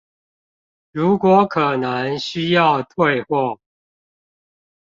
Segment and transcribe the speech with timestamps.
[0.91, 3.59] 如果可能需要退貨